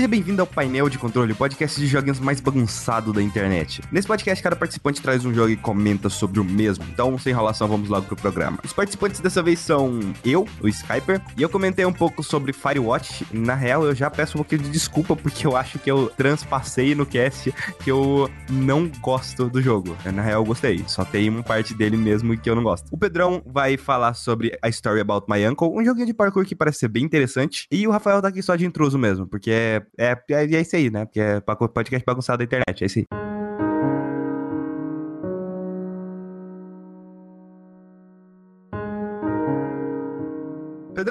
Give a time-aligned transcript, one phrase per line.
[0.00, 3.82] Seja bem-vindo ao Painel de Controle, podcast de joguinhos mais bagunçado da internet.
[3.92, 6.86] Nesse podcast, cada participante traz um jogo e comenta sobre o mesmo.
[6.90, 8.58] Então, sem enrolação, vamos logo pro programa.
[8.64, 13.26] Os participantes dessa vez são eu, o Skyper, e eu comentei um pouco sobre Firewatch.
[13.30, 16.94] Na real, eu já peço um pouquinho de desculpa, porque eu acho que eu transpassei
[16.94, 17.52] no cast
[17.84, 19.94] que eu não gosto do jogo.
[20.14, 20.82] Na real, eu gostei.
[20.86, 22.88] Só tem uma parte dele mesmo que eu não gosto.
[22.90, 26.54] O Pedrão vai falar sobre a Story About My Uncle, um joguinho de parkour que
[26.54, 27.66] parece ser bem interessante.
[27.70, 30.76] E o Rafael tá aqui só de intruso mesmo, porque é, é, é, é isso
[30.76, 31.04] aí, né?
[31.04, 33.19] Porque é podcast bagunçado da internet, é isso aí.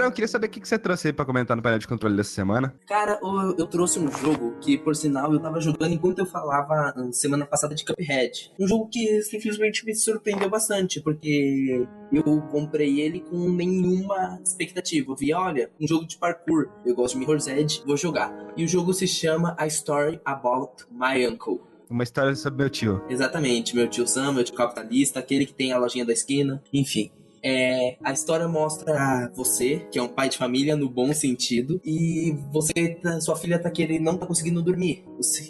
[0.09, 2.31] Eu queria saber o que você trouxe aí pra comentar no painel de controle dessa
[2.31, 2.73] semana.
[2.87, 6.93] Cara, eu, eu trouxe um jogo que, por sinal, eu tava jogando enquanto eu falava
[7.11, 8.51] semana passada de Cuphead.
[8.59, 15.11] Um jogo que simplesmente me surpreendeu bastante, porque eu comprei ele com nenhuma expectativa.
[15.11, 16.69] Eu vi, olha, um jogo de parkour.
[16.85, 18.33] Eu gosto de Mirror's Edge, vou jogar.
[18.57, 21.61] E o jogo se chama A Story About My Uncle.
[21.89, 23.01] Uma história sobre meu tio.
[23.09, 27.11] Exatamente, meu tio Sam, meu tio capitalista, aquele que tem a lojinha da esquina, enfim.
[27.43, 32.35] É, a história mostra você, que é um pai de família no bom sentido, e
[32.51, 35.05] você, tá, sua filha tá querendo, não tá conseguindo dormir.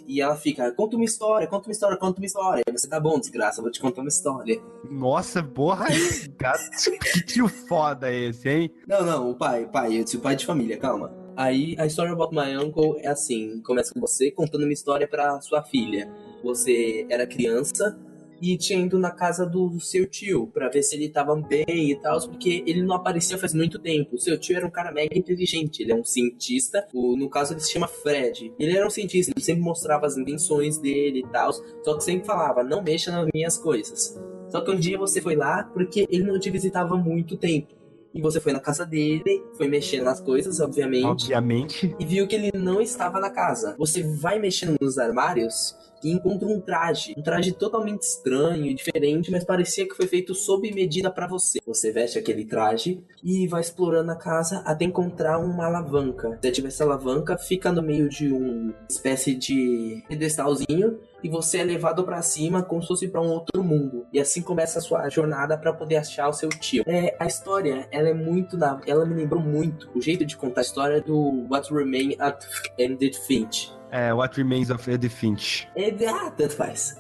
[0.08, 2.64] E ela fica, conta uma história, conta uma história, conta uma história.
[2.68, 4.62] E você tá bom, desgraça, vou te contar uma história.
[4.90, 5.88] Nossa, porra,
[7.12, 8.72] que tio foda esse, hein?
[8.88, 11.12] Não, não, o pai, pai, o pai de família, calma.
[11.40, 15.40] Aí a história about my uncle é assim: começa com você contando uma história para
[15.40, 16.12] sua filha.
[16.44, 17.98] Você era criança
[18.42, 21.96] e tinha ido na casa do seu tio para ver se ele tava bem e
[21.96, 24.16] tal, porque ele não aparecia faz muito tempo.
[24.16, 27.54] O seu tio era um cara mega inteligente, ele é um cientista, o, no caso
[27.54, 28.54] ele se chama Fred.
[28.60, 32.26] Ele era um cientista, ele sempre mostrava as invenções dele e tal, só que sempre
[32.26, 34.18] falava: não mexa nas minhas coisas.
[34.50, 37.80] Só que um dia você foi lá porque ele não te visitava há muito tempo.
[38.14, 41.06] E você foi na casa dele, foi mexendo nas coisas, obviamente.
[41.06, 41.96] Obviamente.
[42.00, 43.76] E viu que ele não estava na casa.
[43.78, 49.32] Você vai mexendo nos armários e encontra um traje, um traje totalmente estranho e diferente,
[49.32, 51.60] mas parecia que foi feito sob medida para você.
[51.66, 56.38] Você veste aquele traje e vai explorando a casa até encontrar uma alavanca.
[56.42, 61.64] Se tiver essa alavanca, fica no meio de uma espécie de pedestalzinho e você é
[61.64, 64.06] levado para cima como se fosse para um outro mundo.
[64.12, 66.84] E assim começa a sua jornada para poder achar o seu tio.
[66.88, 70.62] É, a história, ela é muito da, ela me lembrou muito o jeito de contar
[70.62, 72.46] a história do What Remains at
[72.78, 73.72] Edith Finch.
[73.92, 75.68] É, What Remains of Edith Finch.
[75.76, 76.96] É, ah, tanto faz.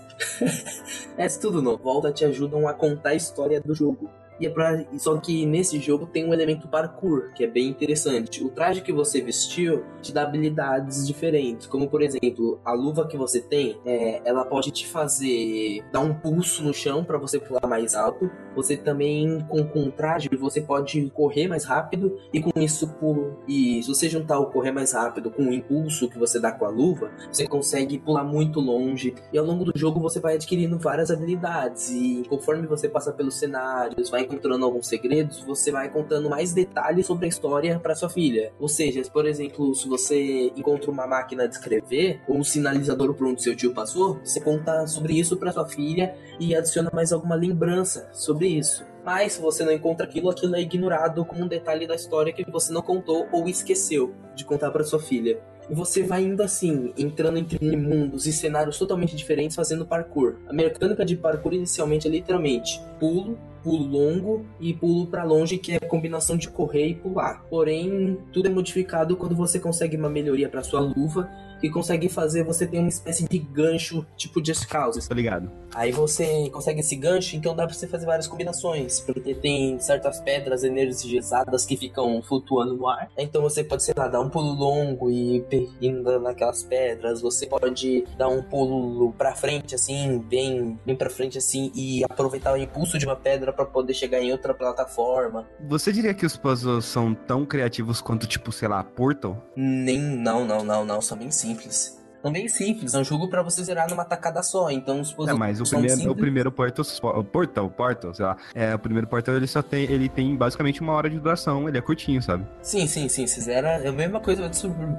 [1.17, 1.83] é tudo novo.
[1.83, 4.09] Volta te ajudam a contar a história do jogo.
[4.39, 4.83] E é pra...
[4.97, 8.43] Só que nesse jogo tem um elemento parkour, que é bem interessante.
[8.43, 13.17] O traje que você vestiu te dá habilidades diferentes, como por exemplo, a luva que
[13.17, 14.21] você tem, é...
[14.23, 18.29] ela pode te fazer dar um pulso no chão para você pular mais alto.
[18.55, 23.37] Você também, com, com o traje, você pode correr mais rápido e com isso, por...
[23.47, 26.65] e se você juntar o correr mais rápido com o impulso que você dá com
[26.65, 29.13] a luva, você consegue pular muito longe.
[29.31, 33.35] E ao longo do jogo você vai adquirindo várias habilidades e conforme você passa pelos
[33.35, 38.09] cenários, vai encontrando alguns segredos, você vai contando mais detalhes sobre a história para sua
[38.09, 38.51] filha.
[38.59, 43.27] Ou seja, por exemplo, se você encontra uma máquina de escrever ou um sinalizador por
[43.27, 47.35] onde seu tio passou, você conta sobre isso para sua filha e adiciona mais alguma
[47.35, 48.85] lembrança sobre isso.
[49.09, 52.45] Mas se você não encontra aquilo, aquilo é ignorado como um detalhe da história que
[52.51, 55.39] você não contou ou esqueceu de contar para sua filha.
[55.67, 60.35] E você vai indo assim, entrando entre mundos e cenários totalmente diferentes fazendo parkour.
[60.47, 65.71] A mecânica de parkour inicialmente é literalmente pulo, pulo longo e pulo para longe, que
[65.71, 67.43] é a combinação de correr e pular.
[67.49, 71.27] Porém, tudo é modificado quando você consegue uma melhoria para sua luva
[71.59, 75.07] que consegue fazer você ter uma espécie de gancho, tipo Just Cause.
[75.07, 75.51] Tô ligado.
[75.73, 78.99] Aí você consegue esse gancho, então dá pra você fazer várias combinações.
[78.99, 83.09] Porque tem certas pedras energizadas que ficam flutuando no ar.
[83.17, 85.43] Então você pode, sei lá, dar um pulo longo e
[85.81, 87.21] indo naquelas pedras.
[87.21, 92.53] Você pode dar um pulo pra frente, assim, bem, bem pra frente, assim, e aproveitar
[92.53, 95.47] o impulso de uma pedra para poder chegar em outra plataforma.
[95.67, 99.41] Você diria que os puzzles são tão criativos quanto, tipo, sei lá, Portal?
[99.55, 102.33] Nem, não, não, não, não, são bem simples simples.
[102.33, 104.69] Bem simples, é um jogo para você zerar numa tacada só.
[104.69, 106.85] Então, os É, mas o primeiro, o primeiro Portal,
[107.15, 110.81] o Portal, Portal, sei lá, é, o primeiro Portal ele só tem, ele tem basicamente
[110.81, 112.45] uma hora de duração, ele é curtinho, sabe?
[112.61, 114.49] Sim, sim, sim, se zera, é a mesma coisa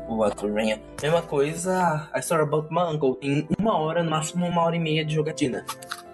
[0.08, 4.62] o Rain, mesma coisa a Story About My Uncle, tem uma hora, no máximo uma
[4.62, 5.64] hora e meia de jogatina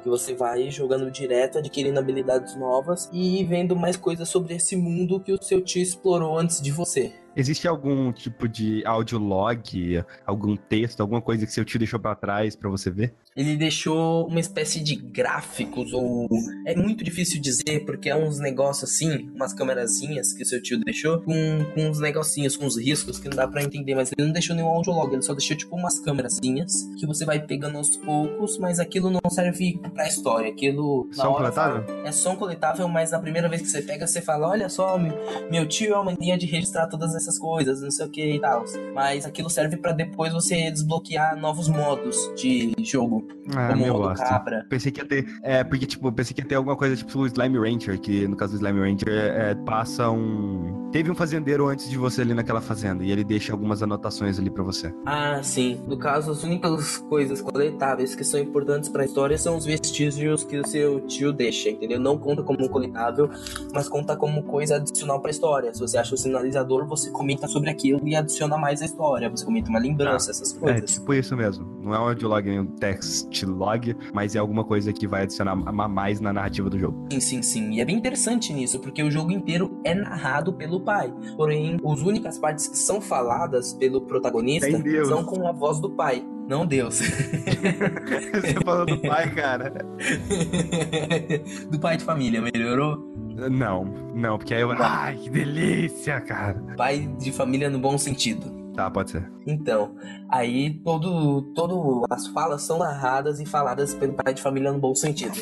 [0.03, 5.19] que você vai jogando direto, adquirindo habilidades novas e vendo mais coisas sobre esse mundo
[5.19, 7.13] que o seu tio explorou antes de você.
[7.37, 12.57] Existe algum tipo de audiolog, algum texto, alguma coisa que seu tio deixou para trás
[12.57, 13.15] para você ver?
[13.37, 16.27] Ele deixou uma espécie de gráficos, ou.
[16.67, 20.81] É muito difícil dizer, porque é uns negócios assim, umas câmerazinhas que o seu tio
[20.81, 21.35] deixou, com,
[21.75, 24.57] com uns negocinhos, com uns riscos que não dá para entender, mas ele não deixou
[24.57, 28.81] nenhum audiolog, ele só deixou tipo umas câmerazinhas que você vai pegando aos poucos, mas
[28.81, 30.49] aquilo não serve pra história.
[30.49, 31.07] Aquilo.
[31.13, 31.85] Som coletável?
[32.03, 35.13] É som coletável, mas na primeira vez que você pega, você fala: Olha só, meu,
[35.51, 38.41] meu tio é uma mania de registrar todas essas coisas, não sei o que e
[38.41, 38.65] tal.
[38.95, 43.27] Mas aquilo serve para depois você desbloquear novos modos de jogo.
[43.55, 44.25] Ah, como o do bosta.
[44.25, 44.67] cabra.
[44.69, 45.27] Pensei que ia ter.
[45.43, 48.37] É, porque, tipo, pensei que ia ter alguma coisa tipo o Slime Rancher, que no
[48.37, 50.91] caso do Slime Rancher é, é, passa um.
[50.93, 54.51] Teve um fazendeiro antes de você ali naquela fazenda, e ele deixa algumas anotações ali
[54.51, 54.93] pra você.
[55.05, 55.81] Ah, sim.
[55.87, 60.59] No caso, as únicas coisas coletáveis que são importantes pra história são os vestígios que
[60.59, 62.01] o seu tio deixa, entendeu?
[62.01, 63.31] Não conta como coletável,
[63.73, 65.73] mas conta como coisa adicional pra história.
[65.75, 69.29] Se você acha o sinalizador, você comenta sobre aquilo e adiciona mais a história.
[69.31, 70.91] Você comenta uma lembrança, essas É, coisas.
[70.95, 71.65] tipo isso mesmo.
[71.83, 75.55] Não é um audiolog nem um text log, mas é alguma coisa que vai adicionar
[75.57, 77.07] mais na narrativa do jogo.
[77.13, 77.71] Sim, sim, sim.
[77.73, 81.13] E é bem interessante nisso, porque o jogo inteiro é narrado pelo pai.
[81.37, 84.69] Porém, as únicas partes que são faladas pelo protagonista
[85.07, 86.25] são com a voz do pai.
[86.49, 87.01] Não Deus.
[88.33, 89.73] você falou do pai, cara?
[91.71, 93.15] do pai de família, melhorou?
[93.51, 93.85] Não,
[94.15, 94.71] não, porque aí eu.
[94.73, 96.63] Ai, que delícia, cara.
[96.77, 98.55] Pai de família no bom sentido.
[98.75, 99.31] Tá, pode ser.
[99.47, 99.97] Então,
[100.29, 104.95] aí todo, todo as falas são narradas e faladas pelo pai de família no bom
[104.95, 105.35] sentido.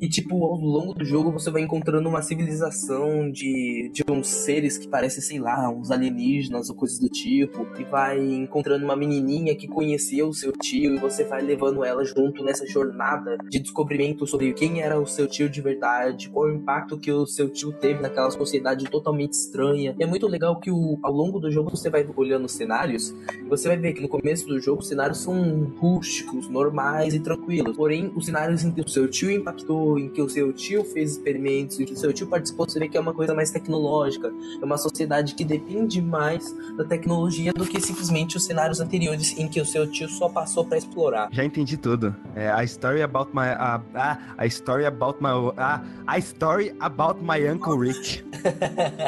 [0.00, 4.78] E tipo, ao longo do jogo você vai encontrando uma civilização de, de uns seres
[4.78, 7.66] que parecem, sei lá, uns alienígenas ou coisas do tipo.
[7.78, 12.04] E vai encontrando uma menininha que conheceu o seu tio e você vai levando ela
[12.04, 16.52] junto nessa jornada de descobrimento sobre quem era o seu tio de verdade, qual o
[16.52, 19.94] impacto que o seu tio teve naquela sociedade totalmente estranha.
[19.98, 23.14] E é muito legal que o, ao longo do jogo você vai olhando os cenários
[23.48, 27.76] você vai ver que no começo do jogo os cenários são rústicos, normais e tranquilos.
[27.76, 31.12] Porém, os cenários em que o seu tio impactou, em que o seu tio fez
[31.12, 34.32] experimentos, em que o seu tio participou, você vê que é uma coisa mais tecnológica.
[34.60, 39.46] É uma sociedade que depende mais da tecnologia do que simplesmente os cenários anteriores em
[39.48, 41.28] que o seu tio só passou pra explorar.
[41.30, 42.14] Já entendi tudo.
[42.34, 43.42] É a story about my.
[43.48, 45.28] A, a, a story about my.
[45.56, 48.24] A, a story about my Uncle Rick.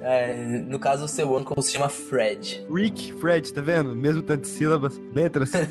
[0.00, 0.34] É,
[0.68, 2.64] no caso, o seu uncle se chama Fred.
[2.72, 3.94] Rick, Fred, tá vendo?
[3.96, 5.50] Mesmo tanto de sílabas, letras.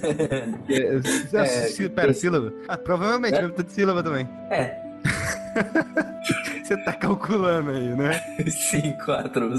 [0.68, 0.95] É,
[1.33, 2.53] É, sí- Pera, esse- sílaba?
[2.68, 3.41] Ah, provavelmente, É?
[3.41, 4.27] mesmo tanto de sílaba também.
[4.50, 4.78] É,
[6.65, 8.19] Você tá calculando aí, né?
[8.50, 9.51] Sim, quatro.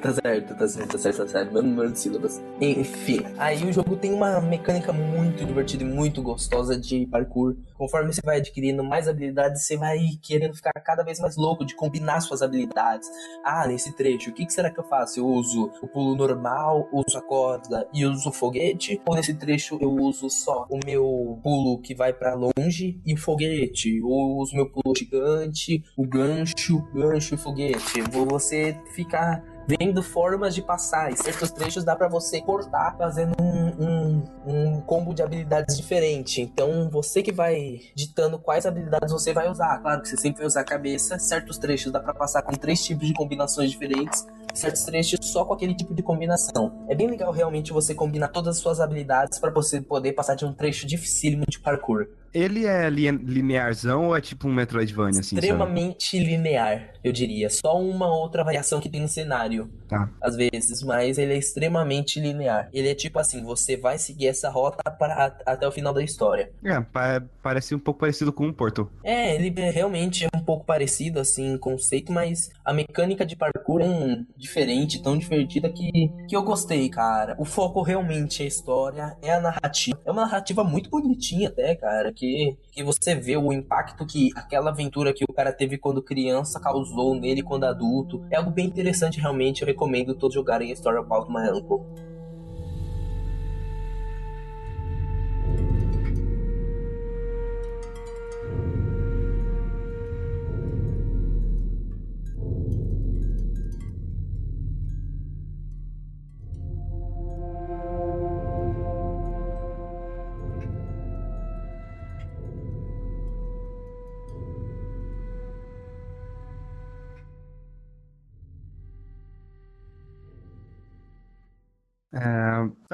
[0.00, 1.52] Tá certo, tá certo, tá certo, tá certo.
[1.52, 2.42] Mesmo número de sílabas.
[2.58, 7.56] Enfim, aí o jogo tem uma mecânica muito divertida e muito gostosa de parkour.
[7.74, 11.74] Conforme você vai adquirindo mais habilidades, você vai querendo ficar cada vez mais louco de
[11.74, 13.06] combinar suas habilidades.
[13.44, 15.20] Ah, nesse trecho, o que, será que eu faço?
[15.20, 18.98] Eu uso o pulo normal, uso a corda e uso o foguete?
[19.06, 23.18] Ou nesse trecho eu uso só o meu pulo que vai pra longe e o
[23.18, 24.00] foguete?
[24.02, 26.45] Ou eu uso meu pulo gigante, o gancho,
[26.92, 28.02] gancho e foguete?
[28.10, 31.10] Você fica vendo formas de passar.
[31.10, 36.40] E certos trechos dá pra você cortar fazendo um, um, um combo de habilidades diferente.
[36.40, 39.78] Então você que vai ditando quais habilidades você vai usar.
[39.78, 41.18] Claro que você sempre vai usar a cabeça.
[41.18, 44.24] Certos trechos dá pra passar com três tipos de combinações diferentes.
[44.54, 46.86] Certos trechos só com aquele tipo de combinação.
[46.88, 50.46] É bem legal realmente você combinar todas as suas habilidades pra você poder passar de
[50.46, 52.06] um trecho dificílimo de parkour.
[52.36, 55.46] Ele é li- linearzão ou é tipo um Metroidvania, assim, sabe?
[55.46, 57.48] Extremamente linear, eu diria.
[57.48, 59.70] Só uma outra variação que tem no cenário.
[59.88, 60.10] Tá.
[60.20, 62.68] às vezes, mas ele é extremamente linear.
[62.72, 66.50] Ele é tipo assim, você vai seguir essa rota para até o final da história.
[66.64, 68.90] É, pa- parece um pouco parecido com um Portal.
[69.04, 73.36] É, ele é realmente é um pouco parecido assim em conceito, mas a mecânica de
[73.36, 77.36] parkour é um, diferente, tão divertida que, que eu gostei, cara.
[77.38, 80.00] O foco realmente é a história, é a narrativa.
[80.04, 82.25] É uma narrativa muito bonitinha até, cara, que,
[82.72, 87.14] que você vê o impacto que aquela aventura que o cara teve quando criança causou
[87.14, 88.24] nele quando adulto.
[88.30, 92.05] É algo bem interessante realmente, eu recomendo todos jogarem Story About My Uncle.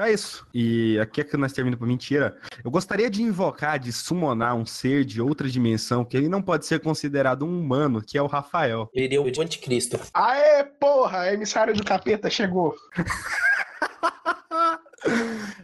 [0.03, 0.45] É isso.
[0.53, 2.37] E aqui é que nós terminamos pra mentira.
[2.63, 6.65] Eu gostaria de invocar, de summonar um ser de outra dimensão que ele não pode
[6.65, 8.89] ser considerado um humano, que é o Rafael.
[8.93, 9.99] Ele é o anticristo.
[10.13, 11.31] Aê, porra!
[11.31, 12.75] Emissário do capeta chegou.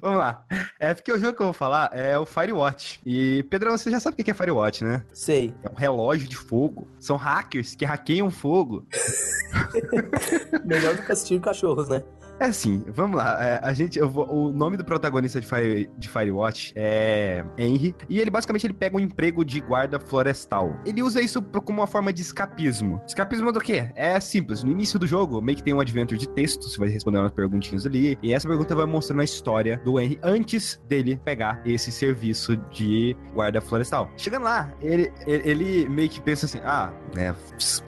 [0.02, 0.46] Vamos lá.
[0.80, 3.00] É porque o jogo que eu vou falar é o Firewatch.
[3.06, 5.04] E, Pedrão, você já sabe o que é Firewatch, né?
[5.14, 5.54] Sei.
[5.64, 6.88] É um relógio de fogo.
[7.00, 8.86] São hackers que hackeiam fogo.
[10.66, 12.04] Melhor do que assistir cachorros, né?
[12.40, 13.38] É assim, vamos lá.
[13.44, 17.94] É, a gente, vou, o nome do protagonista de, Fire, de Firewatch é Henry.
[18.08, 20.80] E ele basicamente ele pega um emprego de guarda florestal.
[20.86, 23.02] Ele usa isso como uma forma de escapismo.
[23.06, 23.92] Escapismo do quê?
[23.94, 24.64] É simples.
[24.64, 26.70] No início do jogo, meio que tem um adventure de texto.
[26.70, 28.18] Você vai responder umas perguntinhas ali.
[28.24, 33.18] E essa pergunta vai mostrando a história do Henry antes dele pegar esse serviço de
[33.34, 34.10] guarda florestal.
[34.16, 37.36] Chegando lá, ele, ele, meio que pensa assim: ah, né,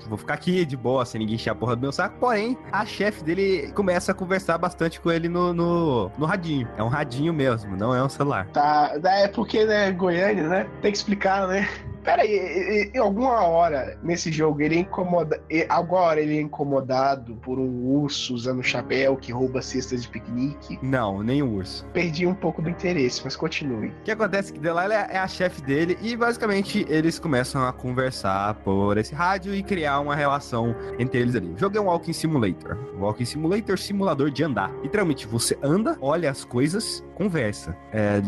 [0.10, 2.20] vou ficar aqui de boa, sem ninguém encher a porra do meu saco.
[2.20, 6.68] Porém, a chefe dele começa a conversar bastante com ele no, no, no, radinho.
[6.78, 8.48] É um radinho mesmo, não é um celular.
[8.48, 10.68] Tá, é porque, né, Goiânia, né?
[10.82, 11.68] Tem que explicar, né?
[12.04, 15.42] Pera aí, em alguma hora nesse jogo ele é incomoda.
[15.70, 20.80] Agora ele é incomodado por um urso usando chapéu que rouba cestas de piquenique.
[20.82, 21.86] Não, nem o urso.
[21.94, 23.90] Perdi um pouco do interesse, mas continue.
[23.90, 27.72] O que acontece é que Delilah é a chefe dele e basicamente eles começam a
[27.72, 31.52] conversar por esse rádio e criar uma relação entre eles ali.
[31.52, 32.78] O jogo é um Walking Simulator.
[32.98, 34.72] Walking Simulator simulador de andar.
[34.82, 37.76] Literalmente, você anda, olha as coisas, conversa.
[37.92, 38.22] É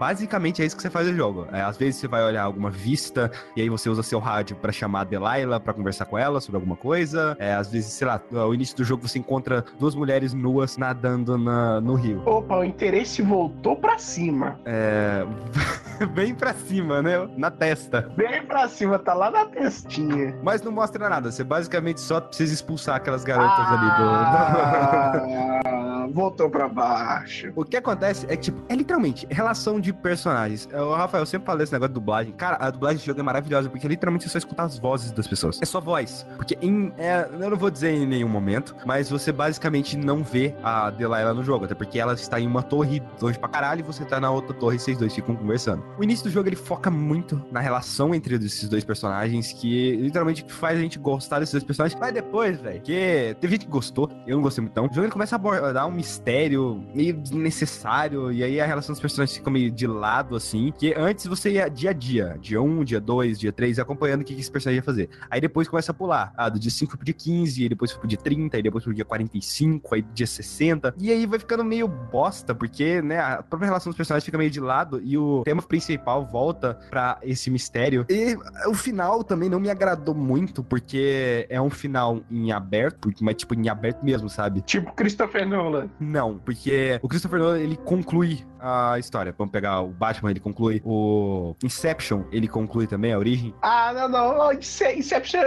[0.00, 1.46] Basicamente é isso que você faz no jogo.
[1.52, 4.72] É, às vezes você vai olhar alguma vista e aí você usa seu rádio para
[4.72, 7.36] chamar a Delilah para conversar com ela sobre alguma coisa.
[7.38, 11.36] É, às vezes, sei lá, no início do jogo você encontra duas mulheres nuas nadando
[11.36, 12.22] na, no rio.
[12.24, 14.58] Opa, o interesse voltou para cima.
[14.64, 15.22] É.
[16.14, 17.28] Bem pra cima, né?
[17.36, 18.10] Na testa.
[18.16, 20.34] Bem pra cima, tá lá na testinha.
[20.42, 21.30] Mas não mostra nada.
[21.30, 25.76] Você basicamente só precisa expulsar aquelas garotas ah, ali do.
[26.12, 27.52] voltou pra baixo.
[27.54, 30.68] O que acontece é que, tipo, é literalmente relação de personagens.
[30.72, 32.32] O Rafael, sempre falei esse negócio de dublagem.
[32.32, 35.26] Cara, a dublagem de jogo é maravilhosa, porque literalmente você só escuta as vozes das
[35.26, 35.60] pessoas.
[35.62, 36.26] É só voz.
[36.36, 36.92] Porque em.
[36.98, 41.34] É, eu não vou dizer em nenhum momento, mas você basicamente não vê a Delilah
[41.34, 41.64] no jogo.
[41.64, 44.54] Até porque ela está em uma torre longe pra caralho e você tá na outra
[44.54, 45.84] torre e vocês dois ficam conversando.
[45.98, 50.44] O início do jogo ele foca muito na relação entre esses dois personagens, que literalmente
[50.48, 51.98] faz a gente gostar desses dois personagens.
[52.00, 54.86] Mas depois, velho, que teve gente que gostou, eu não gostei muito então.
[54.86, 59.00] O jogo ele começa a abordar um mistério meio desnecessário, e aí a relação dos
[59.00, 62.84] personagens fica meio de lado, assim, que antes você ia dia a dia, dia 1,
[62.84, 65.10] dia 2, dia 3, acompanhando o que, que esse personagem ia fazer.
[65.30, 68.08] Aí depois começa a pular, ah, do dia 5 pro dia 15, aí depois pro
[68.08, 71.86] dia 30, aí depois pro dia 45, aí dia 60, e aí vai ficando meio
[71.86, 75.60] bosta, porque, né, a própria relação dos personagens fica meio de lado, e o tema
[75.60, 78.06] principal volta para esse mistério.
[78.08, 83.36] E o final também não me agradou muito, porque é um final em aberto, mas
[83.36, 84.62] tipo, em aberto mesmo, sabe?
[84.62, 85.89] Tipo Christopher Nolan.
[85.98, 89.34] Não, porque o Christopher Nolan, ele conclui a história.
[89.36, 90.80] Vamos pegar o Batman, ele conclui.
[90.84, 93.54] O Inception, ele conclui também a origem.
[93.62, 94.52] Ah, não, não.
[94.52, 95.40] Inception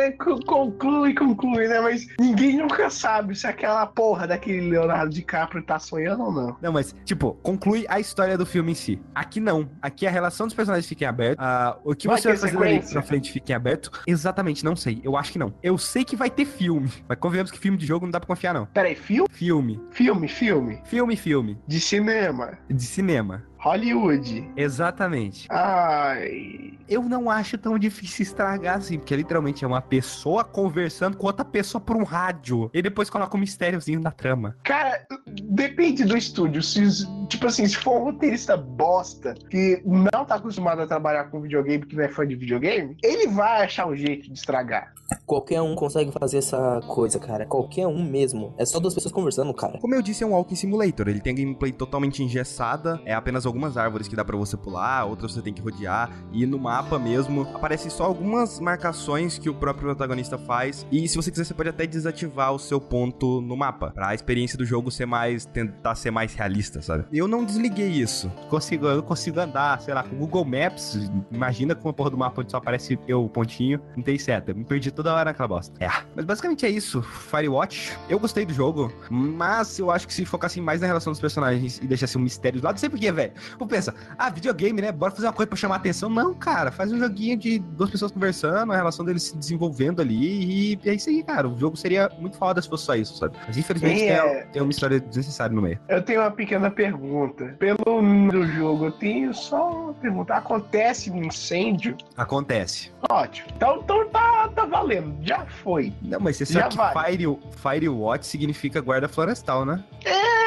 [0.46, 1.79] conclui, conclui, né?
[1.82, 6.58] Mas ninguém nunca sabe se aquela porra daquele Leonardo DiCaprio tá sonhando ou não.
[6.62, 9.01] Não, mas, tipo, conclui a história do filme em si.
[9.13, 9.70] Aqui não.
[9.82, 11.39] Aqui a relação dos personagens fica em aberto.
[11.39, 13.91] Uh, o que vai você vai fazer pra frente fica em aberto.
[14.08, 15.01] Exatamente, não sei.
[15.03, 15.53] Eu acho que não.
[15.62, 16.91] Eu sei que vai ter filme.
[17.08, 18.65] Mas convenhamos que filme de jogo não dá pra confiar, não.
[18.67, 19.27] Peraí, filme?
[19.32, 19.82] Filme.
[19.91, 20.82] Filme, filme.
[20.86, 21.58] Filme, filme.
[21.67, 22.58] De cinema.
[22.70, 23.43] De cinema cinema.
[23.63, 24.51] Hollywood.
[24.58, 25.48] Exatamente.
[25.50, 26.74] Ai.
[26.89, 31.46] Eu não acho tão difícil estragar assim, porque literalmente é uma pessoa conversando com outra
[31.46, 32.70] pessoa por um rádio.
[32.74, 34.58] E depois coloca um mistériozinho na trama.
[34.63, 35.08] Cara,
[35.43, 36.62] depende do estúdio.
[36.62, 41.39] Se, tipo assim, se for um roteirista bosta que não tá acostumado a trabalhar com
[41.39, 44.93] videogame, que não é fã de videogame, ele vai achar um jeito de estragar.
[45.25, 47.46] Qualquer um consegue fazer essa coisa, cara.
[47.46, 48.53] Qualquer um mesmo.
[48.58, 49.79] É só duas pessoas conversando, cara.
[49.79, 51.08] Como eu disse, é um Walking Simulator.
[51.08, 53.01] Ele tem a gameplay totalmente engessada.
[53.05, 56.10] É apenas algumas árvores que dá para você pular, outras você tem que rodear.
[56.31, 60.88] E no mapa mesmo, aparecem só algumas marcações que o próprio protagonista faz.
[60.91, 63.91] E se você quiser, você pode até desativar o seu ponto no mapa.
[63.91, 65.45] Pra experiência do jogo ser mais.
[65.45, 67.05] tentar ser mais realista, sabe?
[67.13, 68.29] Eu não desliguei isso.
[68.50, 70.98] Consigo, eu consigo andar, sei lá, com o Google Maps.
[71.31, 73.79] Imagina com a porra do mapa onde só aparece eu, o pontinho.
[73.95, 74.53] Não tem seta.
[74.53, 75.74] Me perdi toda hora naquela bosta.
[75.83, 75.89] É.
[76.15, 77.03] Mas basicamente é isso.
[77.03, 77.95] Firewatch.
[78.10, 81.77] Eu gostei do jogo, mas eu acho que se focassem mais na relação dos personagens
[81.77, 83.33] e deixassem um mistério do lado, não sei porquê, velho.
[83.67, 84.91] Pensa, ah, videogame, né?
[84.91, 86.09] Bora fazer uma coisa pra chamar atenção.
[86.09, 90.73] Não, cara, faz um joguinho de duas pessoas conversando, a relação deles se desenvolvendo ali,
[90.73, 91.47] e é isso aí, cara.
[91.47, 93.35] O jogo seria muito foda se fosse só isso, sabe?
[93.47, 94.21] Mas infelizmente Sim, é...
[94.21, 95.79] tem, tem, uma história desnecessária no meio.
[95.88, 97.55] Eu tenho uma pequena pergunta.
[97.59, 100.35] Pelo do jogo, eu tenho só uma pergunta.
[100.35, 101.97] Acontece um incêndio?
[102.17, 102.91] Acontece.
[103.09, 103.47] Ótimo.
[103.55, 105.15] Então, então tá, tá valendo.
[105.21, 105.93] Já foi.
[106.01, 109.83] Não, mas você sabe que Fire, Firewatch significa guarda florestal, né?
[110.05, 110.43] É,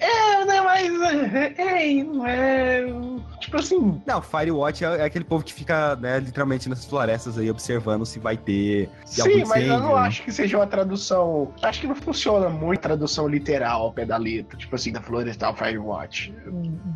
[0.00, 0.60] é, né?
[0.60, 0.92] mas.
[1.58, 2.86] É, não é.
[3.40, 4.00] Tipo assim.
[4.06, 8.18] Não, Firewatch é, é aquele povo que fica, né, literalmente nessas florestas aí observando se
[8.18, 8.88] vai ter.
[9.04, 10.00] Sim, mas eu não né?
[10.02, 11.52] acho que seja uma tradução.
[11.62, 14.56] Acho que não funciona muito tradução literal ao pé da letra.
[14.56, 16.32] Tipo assim, da Florestal Firewatch.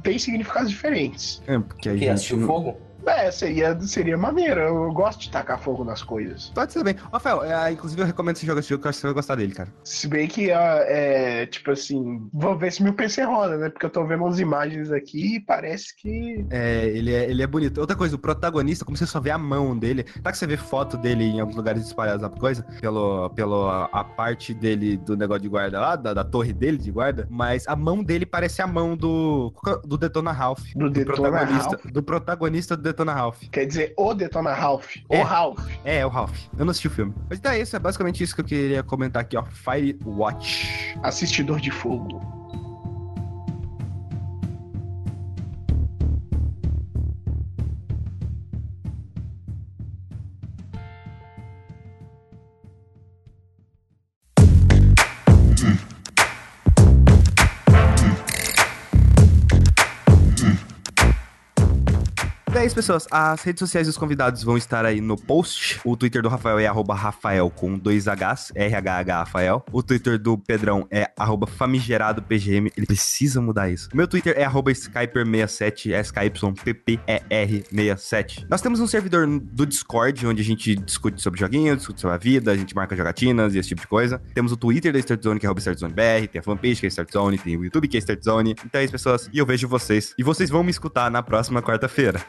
[0.03, 1.43] Tem significados diferentes.
[1.47, 2.41] É, porque a que gente.
[2.45, 2.77] fogo?
[3.07, 4.61] É, seria, seria maneiro.
[4.61, 6.51] Eu gosto de tacar fogo nas coisas.
[6.55, 6.97] Pode ser também.
[7.13, 9.15] Rafael, é, inclusive eu recomendo você jogar esse jogo que eu acho que você vai
[9.15, 9.73] gostar dele, cara.
[9.85, 13.71] Se bem que, ah, é, tipo assim, vou ver se meu PC roda, né?
[13.71, 16.45] Porque eu tô vendo umas imagens aqui e parece que.
[16.51, 17.79] É, ele é, ele é bonito.
[17.79, 20.57] Outra coisa, o protagonista, como você só vê a mão dele, tá que você vê
[20.57, 25.17] foto dele em alguns lugares espalhados na coisa, pelo, pelo a, a parte dele do
[25.17, 28.63] negócio de guarda lá, da, da torre dele de guarda, mas a mão dele parece
[28.63, 29.53] a mão do,
[29.85, 30.63] do Detona Ralph.
[30.75, 31.93] Do Detona protagonista, Ralph?
[31.93, 33.43] Do protagonista do Detona Ralph.
[33.53, 34.97] Quer dizer, o Detona Ralph.
[35.11, 35.21] É.
[35.21, 35.71] O Ralph.
[35.85, 36.39] É, é o Ralph.
[36.59, 37.15] Eu não assisti o filme.
[37.29, 39.45] Mas é isso, é basicamente isso que eu queria comentar aqui, ó.
[39.45, 40.99] Firewatch.
[41.03, 42.46] Assistidor de fogo.
[62.57, 63.07] Então é isso, pessoas.
[63.11, 65.79] As redes sociais dos convidados vão estar aí no post.
[65.85, 69.63] O Twitter do Rafael é arroba Rafael com dois Hs, RHH Rafael.
[69.71, 72.69] O Twitter do Pedrão é arroba famigeradopgm.
[72.75, 73.91] Ele precisa mudar isso.
[73.93, 78.47] O meu Twitter é arroba Skyper67, SKYPPER67.
[78.49, 82.19] Nós temos um servidor do Discord, onde a gente discute sobre joguinhos, discute sobre a
[82.19, 84.19] vida, a gente marca jogatinas e esse tipo de coisa.
[84.33, 86.81] Temos o Twitter da Start Zone, que é arroba Start Zone BR, tem a fanpage
[86.81, 88.57] que é Start Zone, tem o YouTube que é Start Zone.
[88.65, 89.29] Então é isso, pessoas.
[89.31, 90.15] E eu vejo vocês.
[90.17, 92.25] E vocês vão me escutar na próxima quarta-feira.